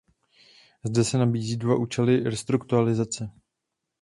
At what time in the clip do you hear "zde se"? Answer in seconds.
0.83-1.17